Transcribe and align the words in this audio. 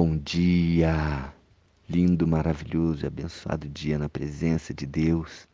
Bom 0.00 0.16
dia! 0.16 1.34
Lindo, 1.90 2.24
maravilhoso 2.24 3.04
e 3.04 3.06
abençoado 3.08 3.68
dia 3.68 3.98
na 3.98 4.08
presença 4.08 4.72
de 4.72 4.86
Deus. 4.86 5.48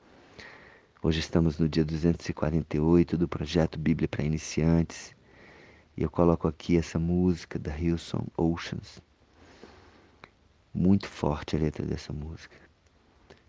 Hoje 1.02 1.20
estamos 1.20 1.58
no 1.58 1.66
dia 1.66 1.82
248 1.82 3.16
do 3.16 3.26
projeto 3.26 3.78
Bíblia 3.78 4.06
para 4.06 4.22
Iniciantes 4.22 5.16
e 5.96 6.02
eu 6.02 6.10
coloco 6.10 6.46
aqui 6.46 6.76
essa 6.76 6.98
música 6.98 7.58
da 7.58 7.74
Hillsong 7.74 8.26
Oceans. 8.36 9.00
Muito 10.74 11.08
forte 11.08 11.56
a 11.56 11.60
letra 11.60 11.86
dessa 11.86 12.12
música. 12.12 12.54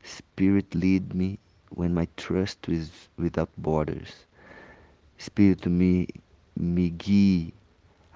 Spirit 0.02 0.78
lead 0.78 1.14
me 1.14 1.38
when 1.76 1.90
my 1.90 2.08
trust 2.16 2.72
is 2.72 2.90
without 3.18 3.52
borders. 3.58 4.26
Espírito 5.18 5.70
me, 5.70 6.08
me 6.56 6.90
guie 6.90 7.54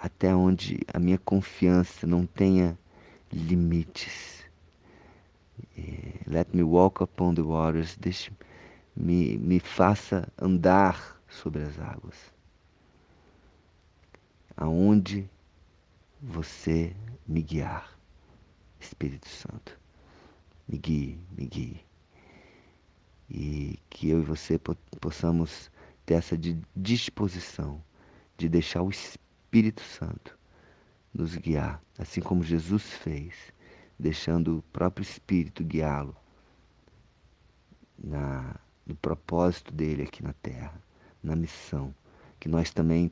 até 0.01 0.33
onde 0.33 0.79
a 0.93 0.97
minha 0.97 1.17
confiança 1.17 2.07
não 2.07 2.25
tenha 2.25 2.77
limites. 3.31 4.45
É, 5.77 6.13
let 6.25 6.47
me 6.53 6.63
walk 6.63 7.03
upon 7.03 7.35
the 7.35 7.41
waters, 7.41 7.97
deixe, 7.97 8.31
me, 8.95 9.37
me 9.37 9.59
faça 9.59 10.31
andar 10.41 11.21
sobre 11.27 11.63
as 11.63 11.77
águas. 11.79 12.15
Aonde 14.55 15.29
você 16.21 16.95
me 17.27 17.41
guiar, 17.41 17.97
Espírito 18.79 19.27
Santo, 19.27 19.77
me 20.67 20.77
guie, 20.77 21.19
me 21.37 21.45
guie. 21.45 21.85
E 23.29 23.79
que 23.89 24.09
eu 24.09 24.21
e 24.21 24.25
você 24.25 24.59
possamos 24.99 25.69
ter 26.05 26.15
essa 26.15 26.37
disposição 26.75 27.83
de 28.37 28.49
deixar 28.49 28.81
o 28.81 28.89
Espírito 28.89 29.28
Espírito 29.49 29.81
Santo 29.81 30.37
nos 31.11 31.35
guiar, 31.35 31.81
assim 31.97 32.21
como 32.21 32.43
Jesus 32.43 32.83
fez, 32.83 33.33
deixando 33.97 34.59
o 34.59 34.61
próprio 34.61 35.01
Espírito 35.01 35.63
guiá-lo 35.63 36.15
no 37.97 38.95
propósito 39.01 39.73
dele 39.73 40.03
aqui 40.03 40.21
na 40.21 40.33
terra, 40.33 40.79
na 41.23 41.35
missão. 41.35 41.95
Que 42.39 42.47
nós 42.47 42.69
também 42.69 43.11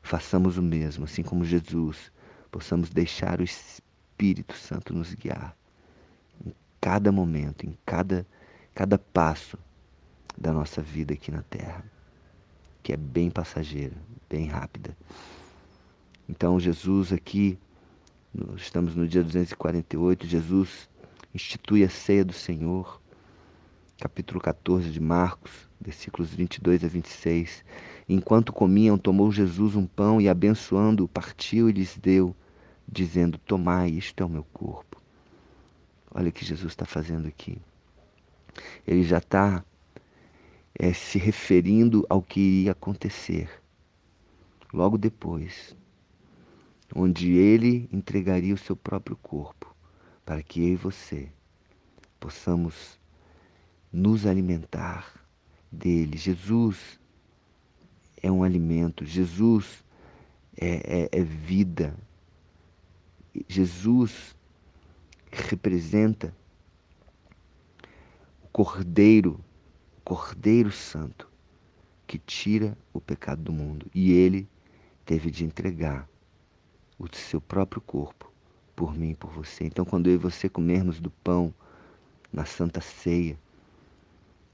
façamos 0.00 0.56
o 0.56 0.62
mesmo, 0.62 1.02
assim 1.02 1.24
como 1.24 1.44
Jesus, 1.44 2.12
possamos 2.52 2.90
deixar 2.90 3.40
o 3.40 3.44
Espírito 3.44 4.54
Santo 4.54 4.94
nos 4.94 5.12
guiar 5.14 5.56
em 6.46 6.54
cada 6.80 7.10
momento, 7.10 7.66
em 7.66 7.76
cada, 7.84 8.24
cada 8.72 8.96
passo 8.96 9.58
da 10.38 10.52
nossa 10.52 10.80
vida 10.80 11.12
aqui 11.12 11.32
na 11.32 11.42
terra, 11.42 11.84
que 12.84 12.92
é 12.92 12.96
bem 12.96 13.32
passageira, 13.32 13.96
bem 14.28 14.46
rápida. 14.46 14.96
Então, 16.30 16.60
Jesus 16.60 17.12
aqui, 17.12 17.58
estamos 18.54 18.94
no 18.94 19.08
dia 19.08 19.20
248, 19.20 20.28
Jesus 20.28 20.88
institui 21.34 21.82
a 21.82 21.88
ceia 21.88 22.24
do 22.24 22.32
Senhor, 22.32 23.02
capítulo 23.98 24.40
14 24.40 24.92
de 24.92 25.00
Marcos, 25.00 25.50
versículos 25.80 26.32
22 26.32 26.84
a 26.84 26.86
26. 26.86 27.64
Enquanto 28.08 28.52
comiam, 28.52 28.96
tomou 28.96 29.32
Jesus 29.32 29.74
um 29.74 29.84
pão 29.84 30.20
e, 30.20 30.28
abençoando-o, 30.28 31.08
partiu 31.08 31.68
e 31.68 31.72
lhes 31.72 31.98
deu, 31.98 32.32
dizendo: 32.86 33.36
Tomai, 33.36 33.90
isto 33.90 34.22
é 34.22 34.24
o 34.24 34.30
meu 34.30 34.44
corpo. 34.52 35.02
Olha 36.14 36.28
o 36.28 36.32
que 36.32 36.44
Jesus 36.44 36.70
está 36.70 36.84
fazendo 36.84 37.26
aqui. 37.26 37.58
Ele 38.86 39.02
já 39.02 39.18
está 39.18 39.64
é, 40.78 40.92
se 40.92 41.18
referindo 41.18 42.06
ao 42.08 42.22
que 42.22 42.38
iria 42.38 42.70
acontecer 42.70 43.50
logo 44.72 44.96
depois 44.96 45.74
onde 46.94 47.32
ele 47.32 47.88
entregaria 47.92 48.54
o 48.54 48.58
seu 48.58 48.76
próprio 48.76 49.16
corpo 49.16 49.74
para 50.24 50.42
que 50.42 50.60
eu 50.60 50.74
e 50.74 50.76
você 50.76 51.28
possamos 52.18 52.98
nos 53.92 54.26
alimentar 54.26 55.26
dele. 55.70 56.16
Jesus 56.16 57.00
é 58.22 58.30
um 58.30 58.42
alimento, 58.42 59.04
Jesus 59.04 59.84
é, 60.56 61.08
é, 61.12 61.20
é 61.20 61.22
vida. 61.22 61.96
Jesus 63.48 64.36
representa 65.30 66.34
o 68.42 68.48
Cordeiro, 68.48 69.40
o 69.98 70.00
Cordeiro 70.02 70.72
Santo, 70.72 71.30
que 72.06 72.18
tira 72.18 72.76
o 72.92 73.00
pecado 73.00 73.42
do 73.42 73.52
mundo. 73.52 73.88
E 73.94 74.12
ele 74.12 74.48
teve 75.04 75.30
de 75.30 75.44
entregar 75.44 76.09
o 77.00 77.08
seu 77.16 77.40
próprio 77.40 77.80
corpo 77.80 78.30
por 78.76 78.94
mim 78.94 79.10
e 79.10 79.14
por 79.14 79.30
você. 79.30 79.64
Então, 79.64 79.84
quando 79.84 80.08
eu 80.08 80.14
e 80.14 80.18
você 80.18 80.48
comermos 80.48 81.00
do 81.00 81.10
pão 81.10 81.52
na 82.30 82.44
Santa 82.44 82.80
Ceia, 82.80 83.38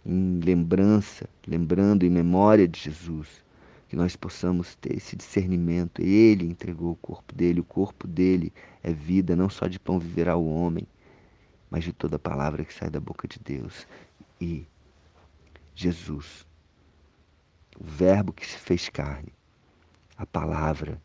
em 0.05 0.39
lembrança, 0.39 1.29
lembrando 1.45 2.07
em 2.07 2.11
memória 2.11 2.69
de 2.69 2.79
Jesus, 2.79 3.45
que 3.89 3.97
nós 3.97 4.15
possamos 4.15 4.77
ter 4.77 4.97
esse 4.97 5.17
discernimento. 5.17 6.01
Ele 6.01 6.47
entregou 6.47 6.93
o 6.93 6.97
corpo 6.97 7.35
dele, 7.35 7.61
o 7.61 7.65
corpo 7.65 8.07
dele 8.07 8.53
é 8.83 8.93
vida, 8.93 9.35
não 9.35 9.49
só 9.49 9.67
de 9.67 9.79
pão 9.79 9.99
viverá 9.99 10.37
o 10.37 10.49
homem, 10.49 10.87
mas 11.69 11.85
de 11.85 11.93
toda 11.93 12.19
palavra 12.19 12.65
que 12.65 12.73
sai 12.73 12.89
da 12.89 13.01
boca 13.01 13.27
de 13.27 13.39
Deus. 13.39 13.87
E 14.41 14.67
Jesus, 15.75 16.47
o 17.79 17.85
Verbo 17.85 18.33
que 18.33 18.47
se 18.47 18.57
fez 18.57 18.89
carne, 18.89 19.33
a 20.17 20.25
palavra 20.25 21.01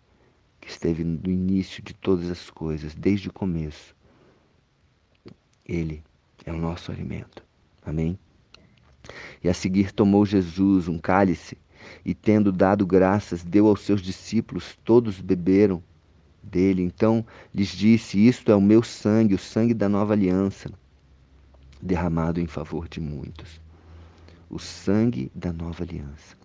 que 0.61 0.69
esteve 0.69 1.03
no 1.03 1.29
início 1.29 1.83
de 1.83 1.93
todas 1.93 2.29
as 2.29 2.49
coisas, 2.49 2.93
desde 2.93 3.27
o 3.27 3.33
começo. 3.33 3.95
Ele 5.65 6.03
é 6.45 6.53
o 6.53 6.57
nosso 6.57 6.91
alimento. 6.91 7.43
Amém? 7.83 8.17
E 9.43 9.49
a 9.49 9.53
seguir 9.53 9.91
tomou 9.91 10.25
Jesus 10.25 10.87
um 10.87 10.99
cálice 10.99 11.57
e, 12.05 12.13
tendo 12.13 12.51
dado 12.51 12.85
graças, 12.85 13.43
deu 13.43 13.67
aos 13.67 13.81
seus 13.81 14.01
discípulos, 14.01 14.77
todos 14.85 15.19
beberam 15.19 15.83
dele. 16.43 16.83
Então 16.83 17.25
lhes 17.53 17.69
disse: 17.69 18.25
Isto 18.27 18.51
é 18.51 18.55
o 18.55 18.61
meu 18.61 18.83
sangue, 18.83 19.33
o 19.33 19.39
sangue 19.39 19.73
da 19.73 19.89
nova 19.89 20.13
aliança, 20.13 20.71
derramado 21.81 22.39
em 22.39 22.47
favor 22.47 22.87
de 22.87 22.99
muitos. 22.99 23.59
O 24.49 24.59
sangue 24.59 25.31
da 25.33 25.51
nova 25.51 25.83
aliança. 25.83 26.40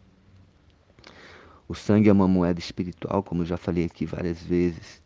O 1.68 1.74
sangue 1.74 2.08
é 2.08 2.12
uma 2.12 2.28
moeda 2.28 2.60
espiritual, 2.60 3.22
como 3.24 3.42
eu 3.42 3.46
já 3.46 3.56
falei 3.56 3.84
aqui 3.84 4.06
várias 4.06 4.40
vezes. 4.40 5.02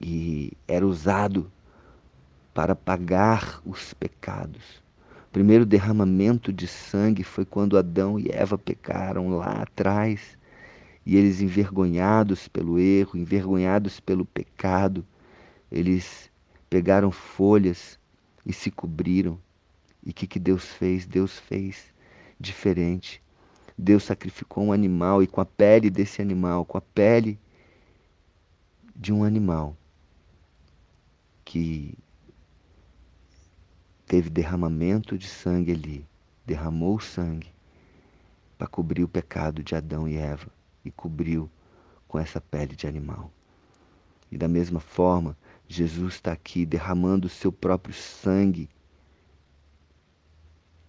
E 0.00 0.52
era 0.68 0.86
usado 0.86 1.50
para 2.54 2.76
pagar 2.76 3.60
os 3.64 3.92
pecados. 3.94 4.80
O 5.26 5.32
primeiro 5.32 5.66
derramamento 5.66 6.52
de 6.52 6.68
sangue 6.68 7.24
foi 7.24 7.44
quando 7.44 7.76
Adão 7.76 8.16
e 8.18 8.28
Eva 8.30 8.56
pecaram 8.56 9.30
lá 9.30 9.62
atrás. 9.62 10.38
E 11.04 11.16
eles, 11.16 11.40
envergonhados 11.40 12.46
pelo 12.46 12.78
erro, 12.78 13.18
envergonhados 13.18 13.98
pelo 13.98 14.24
pecado, 14.24 15.04
eles 15.70 16.30
pegaram 16.70 17.10
folhas 17.10 17.98
e 18.46 18.52
se 18.52 18.70
cobriram. 18.70 19.36
E 20.04 20.10
o 20.10 20.14
que, 20.14 20.28
que 20.28 20.38
Deus 20.38 20.64
fez? 20.64 21.06
Deus 21.06 21.38
fez 21.40 21.92
diferente. 22.38 23.20
Deus 23.76 24.04
sacrificou 24.04 24.64
um 24.64 24.72
animal 24.72 25.22
e 25.22 25.26
com 25.26 25.40
a 25.40 25.44
pele 25.44 25.90
desse 25.90 26.20
animal, 26.20 26.64
com 26.64 26.78
a 26.78 26.80
pele 26.80 27.38
de 28.94 29.12
um 29.12 29.24
animal 29.24 29.76
que 31.44 31.94
teve 34.06 34.28
derramamento 34.28 35.16
de 35.16 35.26
sangue 35.26 35.72
ali, 35.72 36.06
derramou 36.44 37.00
sangue 37.00 37.52
para 38.58 38.66
cobrir 38.66 39.02
o 39.02 39.08
pecado 39.08 39.62
de 39.62 39.74
Adão 39.74 40.06
e 40.06 40.16
Eva 40.16 40.48
e 40.84 40.90
cobriu 40.90 41.50
com 42.06 42.18
essa 42.18 42.40
pele 42.40 42.76
de 42.76 42.86
animal. 42.86 43.30
E 44.30 44.36
da 44.36 44.48
mesma 44.48 44.80
forma, 44.80 45.36
Jesus 45.66 46.14
está 46.14 46.32
aqui 46.32 46.64
derramando 46.64 47.26
o 47.26 47.30
seu 47.30 47.50
próprio 47.50 47.94
sangue. 47.94 48.68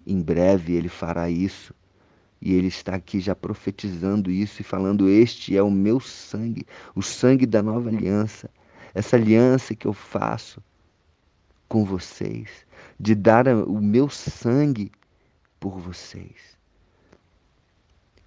Em 0.06 0.22
breve 0.22 0.74
ele 0.74 0.90
fará 0.90 1.30
isso 1.30 1.74
e 2.46 2.54
ele 2.54 2.68
está 2.68 2.96
aqui 2.96 3.22
já 3.22 3.34
profetizando 3.34 4.30
isso 4.30 4.62
e 4.62 4.66
falando: 4.66 5.08
Este 5.08 5.56
é 5.56 5.64
o 5.64 5.72
meu 5.72 6.02
sangue, 6.02 6.68
o 6.94 7.02
sangue 7.02 7.46
da 7.46 7.64
nova 7.64 7.88
aliança. 7.88 8.50
Essa 8.94 9.16
aliança 9.16 9.74
que 9.74 9.88
eu 9.88 9.94
faço 9.94 10.62
com 11.70 11.86
vocês, 11.86 12.50
de 13.00 13.16
dar 13.16 13.48
o 13.48 13.80
meu 13.82 14.10
sangue 14.10 14.92
por 15.58 15.80
vocês. 15.80 16.54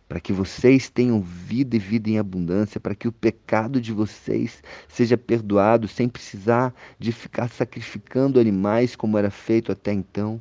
Para 0.09 0.19
que 0.19 0.33
vocês 0.33 0.89
tenham 0.89 1.21
vida 1.21 1.77
e 1.77 1.79
vida 1.79 2.09
em 2.09 2.19
abundância, 2.19 2.81
para 2.81 2.95
que 2.95 3.07
o 3.07 3.13
pecado 3.13 3.81
de 3.81 3.93
vocês 3.93 4.63
seja 4.89 5.19
perdoado 5.19 5.87
sem 5.87 6.09
precisar 6.09 6.75
de 6.99 7.13
ficar 7.13 7.51
sacrificando 7.51 8.41
animais 8.41 8.97
como 8.97 9.19
era 9.19 9.31
feito 9.31 9.71
até 9.71 9.93
então. 9.93 10.41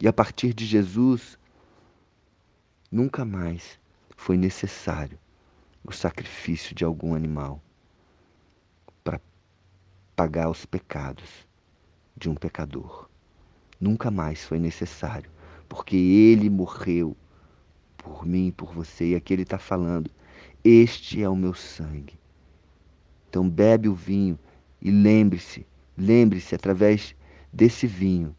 E 0.00 0.08
a 0.08 0.12
partir 0.12 0.52
de 0.52 0.66
Jesus, 0.66 1.38
Nunca 2.90 3.24
mais 3.24 3.78
foi 4.16 4.36
necessário 4.36 5.16
o 5.84 5.92
sacrifício 5.92 6.74
de 6.74 6.84
algum 6.84 7.14
animal 7.14 7.62
para 9.04 9.20
pagar 10.16 10.50
os 10.50 10.66
pecados 10.66 11.46
de 12.16 12.28
um 12.28 12.34
pecador. 12.34 13.08
Nunca 13.80 14.10
mais 14.10 14.44
foi 14.44 14.58
necessário, 14.58 15.30
porque 15.68 15.96
ele 15.96 16.50
morreu 16.50 17.16
por 17.96 18.26
mim 18.26 18.48
e 18.48 18.52
por 18.52 18.72
você, 18.74 19.10
e 19.10 19.14
aqui 19.14 19.34
ele 19.34 19.42
está 19.42 19.58
falando: 19.58 20.10
Este 20.64 21.22
é 21.22 21.28
o 21.28 21.36
meu 21.36 21.54
sangue. 21.54 22.18
Então 23.28 23.48
bebe 23.48 23.88
o 23.88 23.94
vinho 23.94 24.36
e 24.82 24.90
lembre-se, 24.90 25.64
lembre-se 25.96 26.56
através 26.56 27.14
desse 27.52 27.86
vinho 27.86 28.34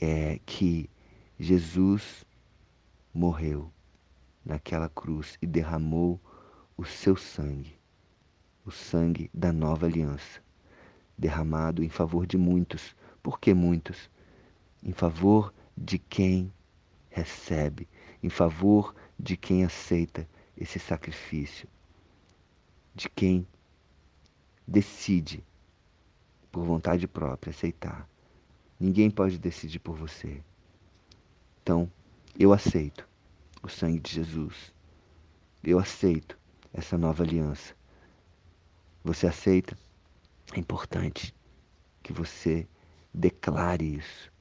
é 0.00 0.38
que 0.46 0.88
Jesus 1.40 2.26
morreu 3.14 3.72
naquela 4.44 4.88
cruz 4.88 5.38
e 5.40 5.46
derramou 5.46 6.20
o 6.76 6.84
seu 6.84 7.14
sangue, 7.14 7.78
o 8.66 8.72
sangue 8.72 9.30
da 9.32 9.52
nova 9.52 9.86
aliança, 9.86 10.42
derramado 11.16 11.84
em 11.84 11.88
favor 11.88 12.26
de 12.26 12.36
muitos. 12.36 12.96
Por 13.22 13.38
que 13.38 13.54
muitos? 13.54 14.10
Em 14.82 14.92
favor 14.92 15.54
de 15.76 15.96
quem 15.96 16.52
recebe, 17.08 17.88
em 18.20 18.28
favor 18.28 18.92
de 19.16 19.36
quem 19.36 19.64
aceita 19.64 20.28
esse 20.56 20.80
sacrifício, 20.80 21.68
de 22.96 23.08
quem 23.08 23.46
decide 24.66 25.44
por 26.50 26.64
vontade 26.64 27.06
própria 27.06 27.52
aceitar. 27.52 28.08
Ninguém 28.78 29.08
pode 29.08 29.38
decidir 29.38 29.78
por 29.78 29.96
você. 29.96 30.42
Então, 31.68 31.86
eu 32.38 32.50
aceito 32.50 33.06
o 33.62 33.68
sangue 33.68 34.00
de 34.00 34.10
Jesus. 34.10 34.72
Eu 35.62 35.78
aceito 35.78 36.38
essa 36.72 36.96
nova 36.96 37.22
aliança. 37.22 37.74
Você 39.04 39.26
aceita? 39.26 39.76
É 40.54 40.58
importante 40.58 41.34
que 42.02 42.10
você 42.10 42.66
declare 43.12 43.84
isso. 43.84 44.32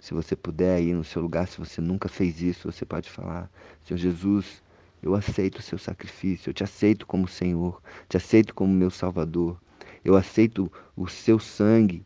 Se 0.00 0.12
você 0.12 0.34
puder 0.34 0.82
ir 0.82 0.94
no 0.94 1.04
seu 1.04 1.22
lugar, 1.22 1.46
se 1.46 1.58
você 1.58 1.80
nunca 1.80 2.08
fez 2.08 2.42
isso, 2.42 2.72
você 2.72 2.84
pode 2.84 3.08
falar: 3.08 3.48
Senhor 3.84 3.98
Jesus, 3.98 4.60
eu 5.00 5.14
aceito 5.14 5.60
o 5.60 5.62
seu 5.62 5.78
sacrifício, 5.78 6.50
eu 6.50 6.54
te 6.54 6.64
aceito 6.64 7.06
como 7.06 7.28
Senhor, 7.28 7.80
te 8.08 8.16
aceito 8.16 8.52
como 8.52 8.74
meu 8.74 8.90
Salvador, 8.90 9.62
eu 10.04 10.16
aceito 10.16 10.72
o 10.96 11.06
seu 11.06 11.38
sangue, 11.38 12.04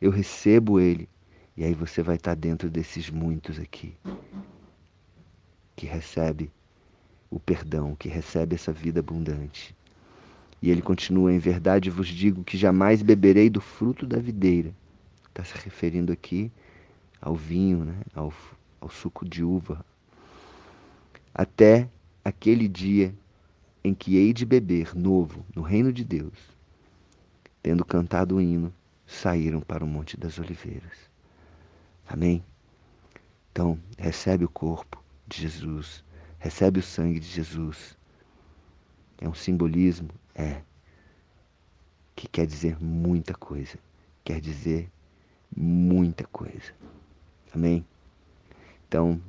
eu 0.00 0.12
recebo 0.12 0.78
ele. 0.78 1.08
E 1.60 1.64
aí 1.64 1.74
você 1.74 2.02
vai 2.02 2.16
estar 2.16 2.34
dentro 2.34 2.70
desses 2.70 3.10
muitos 3.10 3.58
aqui 3.58 3.94
que 5.76 5.84
recebe 5.84 6.50
o 7.28 7.38
perdão, 7.38 7.94
que 7.94 8.08
recebe 8.08 8.54
essa 8.54 8.72
vida 8.72 9.00
abundante. 9.00 9.76
E 10.62 10.70
ele 10.70 10.80
continua: 10.80 11.30
Em 11.30 11.38
verdade 11.38 11.90
vos 11.90 12.08
digo 12.08 12.42
que 12.42 12.56
jamais 12.56 13.02
beberei 13.02 13.50
do 13.50 13.60
fruto 13.60 14.06
da 14.06 14.18
videira. 14.18 14.74
Está 15.28 15.44
se 15.44 15.52
referindo 15.62 16.10
aqui 16.10 16.50
ao 17.20 17.36
vinho, 17.36 17.84
né? 17.84 18.00
ao, 18.14 18.32
ao 18.80 18.88
suco 18.88 19.28
de 19.28 19.44
uva. 19.44 19.84
Até 21.34 21.90
aquele 22.24 22.68
dia 22.68 23.14
em 23.84 23.92
que 23.92 24.16
hei 24.16 24.32
de 24.32 24.46
beber 24.46 24.96
novo 24.96 25.44
no 25.54 25.60
reino 25.60 25.92
de 25.92 26.06
Deus. 26.06 26.38
Tendo 27.62 27.84
cantado 27.84 28.36
o 28.36 28.40
hino, 28.40 28.72
saíram 29.06 29.60
para 29.60 29.84
o 29.84 29.86
Monte 29.86 30.16
das 30.16 30.38
Oliveiras. 30.38 31.09
Amém? 32.12 32.44
Então, 33.52 33.78
recebe 33.96 34.44
o 34.44 34.48
corpo 34.48 35.00
de 35.28 35.42
Jesus, 35.42 36.04
recebe 36.40 36.80
o 36.80 36.82
sangue 36.82 37.20
de 37.20 37.28
Jesus. 37.28 37.96
É 39.20 39.28
um 39.28 39.34
simbolismo? 39.34 40.08
É. 40.34 40.62
Que 42.16 42.26
quer 42.26 42.46
dizer 42.46 42.82
muita 42.82 43.32
coisa. 43.32 43.78
Quer 44.24 44.40
dizer 44.40 44.90
muita 45.56 46.24
coisa. 46.24 46.74
Amém? 47.54 47.86
Então, 48.88 49.22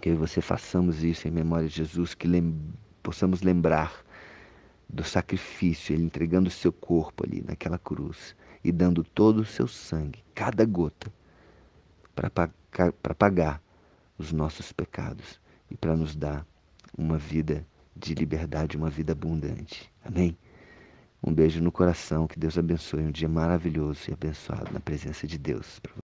que 0.00 0.12
você 0.12 0.40
façamos 0.40 1.04
isso 1.04 1.28
em 1.28 1.30
memória 1.30 1.68
de 1.68 1.76
Jesus, 1.76 2.14
que 2.14 2.26
lem 2.26 2.52
possamos 3.00 3.42
lembrar 3.42 4.04
do 4.88 5.04
sacrifício, 5.04 5.94
ele 5.94 6.02
entregando 6.02 6.48
o 6.48 6.52
seu 6.52 6.72
corpo 6.72 7.24
ali 7.24 7.44
naquela 7.46 7.78
cruz 7.78 8.34
e 8.64 8.72
dando 8.72 9.04
todo 9.04 9.38
o 9.38 9.44
seu 9.44 9.68
sangue, 9.68 10.24
cada 10.34 10.64
gota, 10.64 11.12
para 12.14 13.14
pagar 13.14 13.60
os 14.18 14.32
nossos 14.32 14.72
pecados 14.72 15.40
e 15.70 15.76
para 15.76 15.96
nos 15.96 16.14
dar 16.14 16.46
uma 16.96 17.18
vida 17.18 17.66
de 17.96 18.14
liberdade, 18.14 18.76
uma 18.76 18.90
vida 18.90 19.12
abundante. 19.12 19.90
Amém? 20.04 20.36
Um 21.22 21.32
beijo 21.32 21.62
no 21.62 21.70
coração, 21.70 22.26
que 22.26 22.38
Deus 22.38 22.58
abençoe 22.58 23.02
um 23.02 23.10
dia 23.10 23.28
maravilhoso 23.28 24.10
e 24.10 24.12
abençoado 24.12 24.72
na 24.72 24.80
presença 24.80 25.26
de 25.26 25.38
Deus. 25.38 25.80